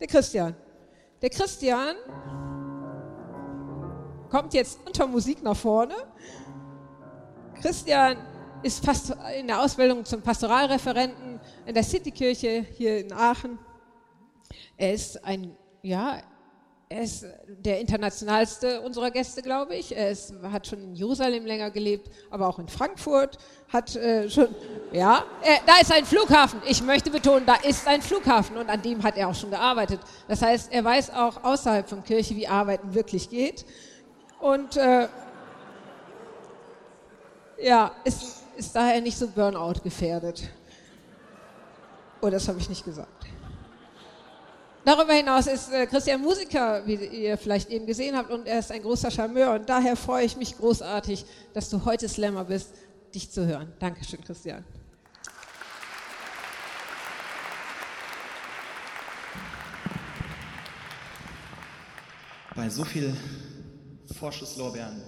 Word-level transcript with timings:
Der 0.00 0.06
Christian. 0.06 0.54
Der 1.20 1.30
Christian 1.30 1.96
kommt 4.30 4.54
jetzt 4.54 4.78
unter 4.86 5.06
Musik 5.06 5.42
nach 5.42 5.56
vorne. 5.56 5.94
Christian 7.60 8.16
ist 8.62 8.84
fast 8.84 9.16
in 9.36 9.48
der 9.48 9.60
Ausbildung 9.60 10.04
zum 10.04 10.22
Pastoralreferenten 10.22 11.40
in 11.66 11.74
der 11.74 11.82
Citykirche 11.82 12.64
hier 12.76 12.98
in 13.00 13.12
Aachen. 13.12 13.58
Er 14.76 14.94
ist 14.94 15.24
ein, 15.24 15.56
ja, 15.82 16.22
er 16.90 17.02
ist 17.02 17.26
der 17.46 17.80
internationalste 17.80 18.80
unserer 18.80 19.10
Gäste, 19.10 19.42
glaube 19.42 19.74
ich. 19.74 19.94
Er 19.94 20.10
ist, 20.10 20.32
hat 20.42 20.66
schon 20.66 20.82
in 20.82 20.94
Jerusalem 20.94 21.44
länger 21.44 21.70
gelebt, 21.70 22.10
aber 22.30 22.48
auch 22.48 22.58
in 22.58 22.68
Frankfurt. 22.68 23.36
Hat 23.68 23.94
äh, 23.96 24.30
schon, 24.30 24.48
ja, 24.92 25.24
äh, 25.42 25.58
da 25.66 25.80
ist 25.80 25.92
ein 25.92 26.06
Flughafen. 26.06 26.62
Ich 26.66 26.82
möchte 26.82 27.10
betonen, 27.10 27.44
da 27.44 27.56
ist 27.56 27.86
ein 27.86 28.00
Flughafen 28.00 28.56
und 28.56 28.70
an 28.70 28.80
dem 28.80 29.02
hat 29.02 29.18
er 29.18 29.28
auch 29.28 29.34
schon 29.34 29.50
gearbeitet. 29.50 30.00
Das 30.28 30.40
heißt, 30.40 30.72
er 30.72 30.82
weiß 30.82 31.10
auch 31.10 31.44
außerhalb 31.44 31.86
von 31.86 32.02
Kirche, 32.02 32.34
wie 32.36 32.48
Arbeiten 32.48 32.94
wirklich 32.94 33.28
geht. 33.28 33.66
Und 34.40 34.76
äh, 34.78 35.08
ja, 37.60 37.92
ist, 38.04 38.44
ist 38.56 38.74
daher 38.74 39.02
nicht 39.02 39.18
so 39.18 39.28
Burnout 39.28 39.80
gefährdet. 39.84 40.48
Oh, 42.22 42.30
das 42.30 42.48
habe 42.48 42.58
ich 42.58 42.68
nicht 42.70 42.84
gesagt. 42.84 43.17
Darüber 44.88 45.12
hinaus 45.12 45.46
ist 45.46 45.70
äh, 45.70 45.86
Christian 45.86 46.22
Musiker, 46.22 46.80
wie 46.86 46.94
ihr 46.94 47.36
vielleicht 47.36 47.68
eben 47.68 47.84
gesehen 47.84 48.16
habt, 48.16 48.30
und 48.30 48.46
er 48.46 48.60
ist 48.60 48.72
ein 48.72 48.80
großer 48.80 49.10
Charmeur. 49.10 49.52
Und 49.52 49.68
daher 49.68 49.96
freue 49.96 50.24
ich 50.24 50.34
mich 50.38 50.56
großartig, 50.56 51.26
dass 51.52 51.68
du 51.68 51.84
heute 51.84 52.08
Slammer 52.08 52.46
bist, 52.46 52.70
dich 53.14 53.30
zu 53.30 53.46
hören. 53.46 53.70
Dankeschön, 53.80 54.24
Christian. 54.24 54.64
Bei 62.56 62.70
so 62.70 62.82
viel 62.86 63.14
Vorschusslorbeeren 64.18 65.02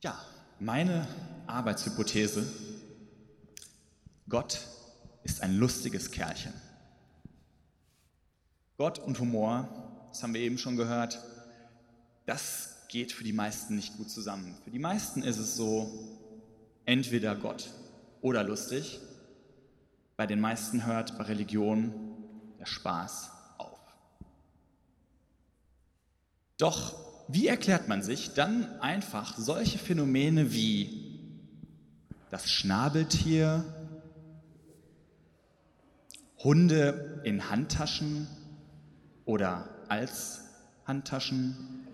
Ja, 0.00 0.16
meine 0.60 1.08
Arbeitshypothese, 1.48 2.46
Gott 4.28 4.60
ist 5.24 5.42
ein 5.42 5.56
lustiges 5.56 6.12
Kerlchen. 6.12 6.52
Gott 8.76 9.00
und 9.00 9.18
Humor, 9.18 9.68
das 10.08 10.22
haben 10.22 10.34
wir 10.34 10.40
eben 10.40 10.56
schon 10.56 10.76
gehört, 10.76 11.20
das 12.26 12.76
geht 12.88 13.10
für 13.10 13.24
die 13.24 13.32
meisten 13.32 13.74
nicht 13.74 13.96
gut 13.96 14.08
zusammen. 14.08 14.56
Für 14.62 14.70
die 14.70 14.78
meisten 14.78 15.24
ist 15.24 15.38
es 15.38 15.56
so, 15.56 15.92
entweder 16.84 17.34
Gott 17.34 17.68
oder 18.20 18.44
lustig. 18.44 19.00
Bei 20.16 20.28
den 20.28 20.40
meisten 20.40 20.86
hört 20.86 21.18
bei 21.18 21.24
Religion 21.24 21.92
der 22.60 22.66
Spaß 22.66 23.30
auf. 23.58 23.80
Doch 26.56 27.07
wie 27.28 27.46
erklärt 27.46 27.88
man 27.88 28.02
sich 28.02 28.32
dann 28.32 28.80
einfach 28.80 29.36
solche 29.36 29.78
Phänomene 29.78 30.52
wie 30.52 31.20
das 32.30 32.50
Schnabeltier, 32.50 33.64
Hunde 36.38 37.20
in 37.24 37.50
Handtaschen 37.50 38.26
oder 39.26 39.68
als 39.88 40.40
Handtaschen, 40.86 41.86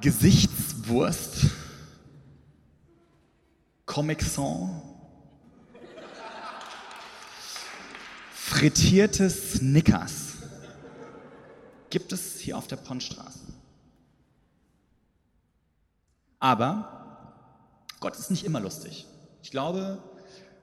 Gesichtswurst, 0.00 1.46
Comic 3.86 4.22
Sans, 4.22 4.70
frittiertes 8.32 9.52
Snickers 9.52 10.31
gibt 11.92 12.10
es 12.12 12.40
hier 12.40 12.56
auf 12.56 12.66
der 12.66 12.76
Pondstraße. 12.76 13.38
Aber 16.40 17.36
Gott 18.00 18.16
ist 18.16 18.30
nicht 18.30 18.44
immer 18.44 18.60
lustig. 18.60 19.06
Ich 19.42 19.50
glaube, 19.50 20.02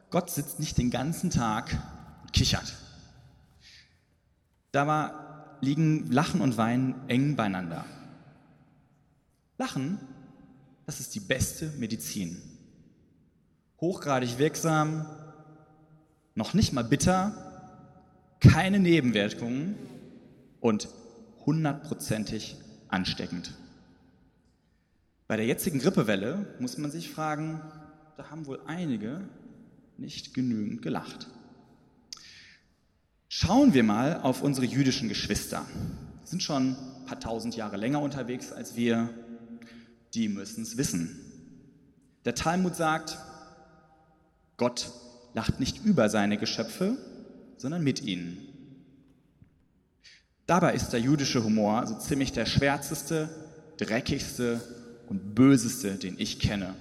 Gott 0.10 0.32
sitzt 0.32 0.60
nicht 0.60 0.78
den 0.80 0.90
ganzen 0.90 1.30
Tag 1.30 1.78
und 2.24 2.34
kichert. 2.34 2.74
Da 4.72 5.58
liegen 5.62 6.12
Lachen 6.12 6.42
und 6.42 6.58
Weinen 6.58 7.08
eng 7.08 7.36
beieinander. 7.36 7.86
Lachen, 9.60 10.00
das 10.88 11.00
ist 11.00 11.14
die 11.14 11.20
beste 11.20 11.68
Medizin. 11.78 12.42
Hochgradig 13.80 14.40
wirksam, 14.40 15.06
noch 16.34 16.56
nicht 16.56 16.74
mal 16.74 16.84
bitter, 16.84 17.36
keine 18.40 18.80
Nebenwirkungen 18.80 19.76
und 20.60 20.90
hundertprozentig 21.46 22.58
ansteckend. 22.88 23.54
Bei 25.28 25.38
der 25.38 25.46
jetzigen 25.46 25.80
Grippewelle 25.80 26.56
muss 26.60 26.78
man 26.78 26.92
sich 26.92 27.12
fragen, 27.12 27.62
da 28.18 28.32
haben 28.32 28.48
wohl 28.48 28.62
einige 28.66 29.22
nicht 29.98 30.34
genügend 30.34 30.82
gelacht. 30.82 31.28
Schauen 33.28 33.74
wir 33.76 33.84
mal 33.84 34.22
auf 34.22 34.42
unsere 34.42 34.66
jüdischen 34.66 35.08
Geschwister. 35.08 35.66
Die 36.24 36.28
sind 36.28 36.42
schon 36.42 36.72
ein 36.72 37.06
paar 37.06 37.20
tausend 37.20 37.56
Jahre 37.56 37.78
länger 37.78 38.02
unterwegs 38.02 38.52
als 38.52 38.76
wir. 38.76 39.10
Die 40.16 40.30
müssen 40.30 40.64
es 40.64 40.78
wissen. 40.78 41.20
Der 42.26 42.34
Talmud 42.34 42.76
sagt, 42.76 43.18
Gott 44.58 44.92
lacht 45.34 45.60
nicht 45.60 45.86
über 45.86 46.10
seine 46.10 46.38
Geschöpfe, 46.38 46.98
sondern 47.58 47.84
mit 47.84 48.02
ihnen. 48.02 48.49
Dabei 50.50 50.74
ist 50.74 50.90
der 50.94 51.00
jüdische 51.00 51.44
Humor 51.44 51.86
so 51.86 51.96
ziemlich 52.00 52.32
der 52.32 52.48
schwärzeste, 52.48 53.30
dreckigste 53.78 54.60
und 55.08 55.36
böseste, 55.36 55.94
den 55.94 56.20
ich 56.20 56.40
kenne. 56.40 56.74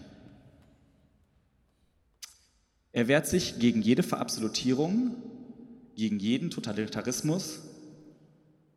Er 2.93 3.09
wehrt 3.09 3.27
sich 3.27 3.59
gegen 3.59 3.83
jede 3.83 4.03
Verabsolutierung, 4.03 5.17
gegen 5.97 6.19
jeden 6.19 6.49
Totalitarismus. 6.49 7.59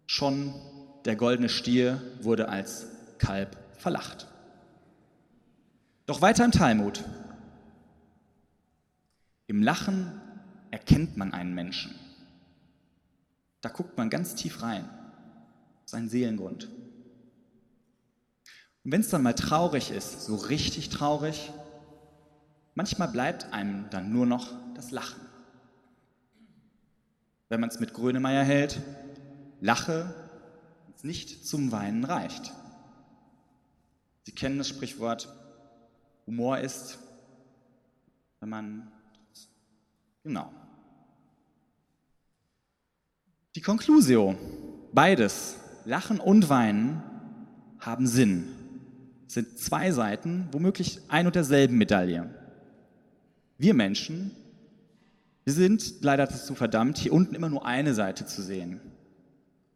Schon 0.08 0.54
der 1.06 1.16
goldene 1.16 1.48
Stier 1.48 2.02
wurde 2.20 2.50
als 2.50 2.86
Kalb 3.18 3.56
verlacht. 3.78 4.28
Doch 6.06 6.22
weiter 6.22 6.44
im 6.44 6.52
Talmud. 6.52 7.06
Im 9.48 9.64
Lachen 9.64 10.20
erkennt 10.70 11.16
man 11.16 11.32
einen 11.32 11.56
Menschen. 11.56 11.96
Da 13.62 13.70
guckt 13.70 13.98
man 13.98 14.10
ganz 14.10 14.36
tief 14.36 14.62
rein, 14.62 14.90
sein 15.86 16.10
Seelengrund. 16.10 16.68
Und 18.84 18.92
wenn 18.92 19.02
es 19.02 19.10
dann 19.10 19.22
mal 19.22 19.36
traurig 19.36 19.92
ist, 19.92 20.22
so 20.22 20.36
richtig 20.36 20.90
traurig, 20.90 21.52
manchmal 22.74 23.10
bleibt 23.10 23.54
einem 23.54 23.90
dann 23.92 24.12
nur 24.12 24.26
noch 24.26 24.52
das 24.74 24.92
Lachen. 24.92 25.22
Wenn 27.50 27.60
man 27.60 27.70
es 27.70 27.80
mit 27.80 27.94
Grönemeyer 27.94 28.44
hält, 28.44 28.82
lache, 29.60 30.16
wenn 30.86 30.96
es 30.96 31.04
nicht 31.04 31.48
zum 31.48 31.72
Weinen 31.72 32.04
reicht. 32.04 32.52
Sie 34.24 34.32
kennen 34.32 34.58
das 34.58 34.70
Sprichwort, 34.70 35.28
Humor 36.26 36.60
ist, 36.60 36.98
wenn 38.40 38.50
man, 38.50 38.92
genau, 40.24 40.52
die 43.56 43.62
Conclusio, 43.62 44.38
beides, 44.94 45.58
Lachen 45.86 46.20
und 46.20 46.50
Weinen, 46.50 47.04
haben 47.80 48.08
Sinn. 48.08 48.48
Sind 49.28 49.58
zwei 49.58 49.92
Seiten, 49.92 50.48
womöglich 50.52 51.02
ein 51.08 51.26
und 51.26 51.36
derselben 51.36 51.78
Medaille. 51.78 52.30
Wir 53.58 53.74
Menschen, 53.74 54.32
wir 55.44 55.54
sind 55.54 56.02
leider 56.02 56.28
dazu 56.28 56.56
verdammt, 56.56 56.98
hier 56.98 57.14
unten 57.14 57.36
immer 57.36 57.50
nur 57.50 57.66
eine 57.66 57.94
Seite 57.94 58.26
zu 58.26 58.42
sehen. 58.42 58.80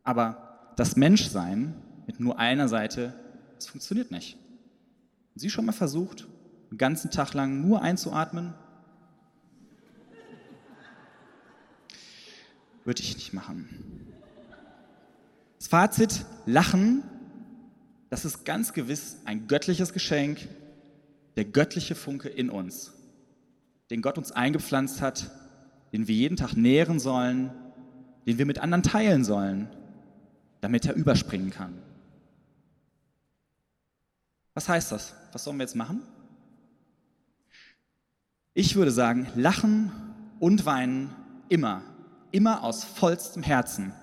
Aber 0.04 0.74
das 0.76 0.96
Menschsein 0.96 1.74
mit 2.06 2.20
nur 2.20 2.38
einer 2.38 2.68
Seite, 2.68 3.14
das 3.56 3.68
funktioniert 3.68 4.12
nicht. 4.12 4.38
Sie 5.36 5.50
schon 5.50 5.66
mal 5.66 5.72
versucht, 5.72 6.28
einen 6.70 6.78
ganzen 6.78 7.12
Tag 7.12 7.34
lang 7.34 7.68
nur 7.68 7.82
einzuatmen 7.82 8.54
würde 12.86 13.02
ich 13.02 13.16
nicht 13.16 13.34
machen. 13.34 13.68
Das 15.58 15.68
Fazit, 15.68 16.26
Lachen, 16.46 17.04
das 18.10 18.24
ist 18.24 18.46
ganz 18.46 18.74
gewiss 18.74 19.18
ein 19.26 19.48
göttliches 19.48 19.92
Geschenk, 19.92 20.48
der 21.36 21.46
göttliche 21.46 21.96
Funke 21.96 22.30
in 22.30 22.50
uns, 22.50 22.94
den 23.90 24.02
Gott 24.02 24.18
uns 24.18 24.32
eingepflanzt 24.32 25.02
hat, 25.02 25.32
den 25.92 26.08
wir 26.08 26.16
jeden 26.16 26.38
Tag 26.38 26.54
nähren 26.54 27.00
sollen, 27.00 27.52
den 28.26 28.38
wir 28.38 28.46
mit 28.46 28.60
anderen 28.60 28.84
teilen 28.84 29.24
sollen, 29.24 29.68
damit 30.62 30.86
er 30.86 30.94
überspringen 30.94 31.50
kann. 31.50 31.74
Was 34.54 34.70
heißt 34.70 34.92
das? 34.92 35.14
Was 35.34 35.44
sollen 35.44 35.58
wir 35.58 35.64
jetzt 35.64 35.76
machen? 35.76 36.02
Ich 38.54 38.76
würde 38.76 38.92
sagen, 38.92 39.28
lachen 39.36 39.92
und 40.40 40.66
weinen 40.66 41.14
immer, 41.50 41.84
immer 42.36 42.64
aus 42.64 42.84
vollstem 42.84 43.44
Herzen. 43.44 43.94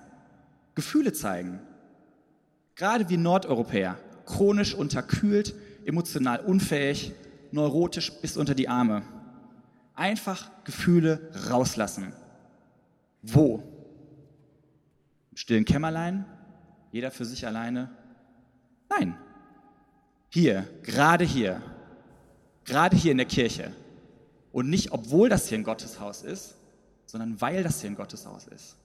Gefühle 0.73 1.13
zeigen. 1.13 1.59
Gerade 2.75 3.07
wie 3.07 3.17
Nordeuropäer, 3.17 3.99
chronisch 4.25 4.73
unterkühlt, 4.73 5.53
emotional 5.85 6.39
unfähig, 6.39 7.13
neurotisch 7.51 8.11
bis 8.21 8.35
unter 8.35 8.55
die 8.55 8.67
Arme. 8.67 9.03
Einfach 9.93 10.49
Gefühle 10.63 11.29
rauslassen. 11.51 12.11
Wo? 13.21 13.61
Im 15.29 15.37
stillen 15.37 15.65
Kämmerlein? 15.65 16.25
Jeder 16.91 17.11
für 17.11 17.25
sich 17.25 17.45
alleine? 17.45 17.91
Nein. 18.89 19.15
Hier, 20.29 20.67
gerade 20.81 21.23
hier. 21.23 21.61
Gerade 22.65 22.97
hier 22.97 23.11
in 23.11 23.17
der 23.17 23.27
Kirche. 23.27 23.71
Und 24.51 24.71
nicht, 24.71 24.91
obwohl 24.91 25.29
das 25.29 25.47
hier 25.47 25.59
ein 25.59 25.63
Gotteshaus 25.63 26.23
ist, 26.23 26.55
sondern 27.13 27.39
weil 27.41 27.61
das 27.61 27.79
hier 27.79 27.91
ein 27.91 27.95
Gotteshaus 27.95 28.47
ist. 28.47 28.75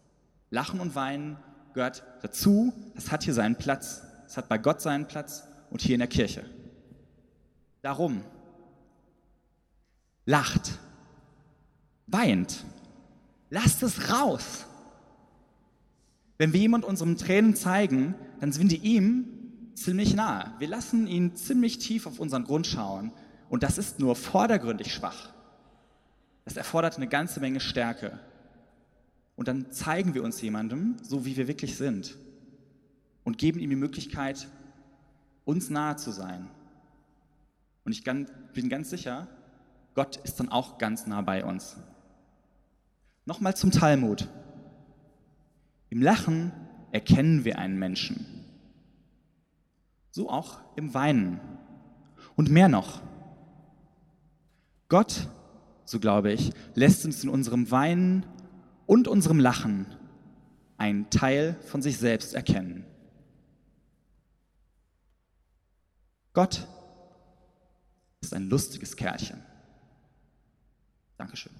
Lachen 0.50 0.80
und 0.80 0.94
weinen 0.94 1.38
gehört 1.72 2.04
dazu, 2.20 2.74
das 2.94 3.10
hat 3.10 3.24
hier 3.24 3.32
seinen 3.32 3.56
Platz. 3.56 4.02
Es 4.26 4.36
hat 4.36 4.50
bei 4.50 4.58
Gott 4.58 4.82
seinen 4.82 5.08
Platz 5.08 5.44
und 5.70 5.80
hier 5.80 5.94
in 5.94 6.00
der 6.00 6.08
Kirche. 6.08 6.44
Darum 7.80 8.22
lacht, 10.26 10.78
weint, 12.06 12.66
lasst 13.48 13.82
es 13.82 14.12
raus. 14.12 14.66
Wenn 16.36 16.52
wir 16.52 16.60
jemand 16.60 16.84
unseren 16.84 17.16
Tränen 17.16 17.56
zeigen, 17.56 18.14
dann 18.40 18.52
sind 18.52 18.70
wir 18.70 18.82
ihm 18.82 19.72
ziemlich 19.72 20.14
nahe. 20.14 20.52
Wir 20.58 20.68
lassen 20.68 21.06
ihn 21.06 21.34
ziemlich 21.34 21.78
tief 21.78 22.06
auf 22.06 22.18
unseren 22.20 22.44
Grund 22.44 22.66
schauen 22.66 23.10
und 23.48 23.62
das 23.62 23.78
ist 23.78 24.00
nur 24.00 24.14
vordergründig 24.14 24.92
schwach. 24.92 25.32
Das 26.48 26.56
erfordert 26.56 26.96
eine 26.96 27.08
ganze 27.08 27.40
Menge 27.40 27.60
Stärke. 27.60 28.18
Und 29.36 29.48
dann 29.48 29.70
zeigen 29.70 30.14
wir 30.14 30.24
uns 30.24 30.40
jemandem, 30.40 30.96
so 31.02 31.26
wie 31.26 31.36
wir 31.36 31.46
wirklich 31.46 31.76
sind 31.76 32.16
und 33.22 33.36
geben 33.36 33.60
ihm 33.60 33.68
die 33.68 33.76
Möglichkeit, 33.76 34.48
uns 35.44 35.68
nahe 35.68 35.96
zu 35.96 36.10
sein. 36.10 36.48
Und 37.84 37.92
ich 37.92 38.02
bin 38.02 38.70
ganz 38.70 38.88
sicher, 38.88 39.28
Gott 39.94 40.16
ist 40.16 40.40
dann 40.40 40.48
auch 40.48 40.78
ganz 40.78 41.06
nah 41.06 41.20
bei 41.20 41.44
uns. 41.44 41.76
Nochmal 43.26 43.54
zum 43.54 43.70
Talmud. 43.70 44.26
Im 45.90 46.00
Lachen 46.00 46.50
erkennen 46.92 47.44
wir 47.44 47.58
einen 47.58 47.78
Menschen. 47.78 48.24
So 50.12 50.30
auch 50.30 50.60
im 50.76 50.94
Weinen. 50.94 51.40
Und 52.36 52.50
mehr 52.50 52.68
noch. 52.68 53.02
Gott, 54.88 55.28
so 55.88 55.98
glaube 55.98 56.30
ich, 56.32 56.52
lässt 56.74 57.06
uns 57.06 57.24
in 57.24 57.30
unserem 57.30 57.70
Weinen 57.70 58.26
und 58.84 59.08
unserem 59.08 59.40
Lachen 59.40 59.86
einen 60.76 61.08
Teil 61.08 61.56
von 61.64 61.80
sich 61.80 61.96
selbst 61.96 62.34
erkennen. 62.34 62.84
Gott 66.34 66.68
ist 68.20 68.34
ein 68.34 68.50
lustiges 68.50 68.96
Kerlchen. 68.96 69.42
Dankeschön. 71.16 71.57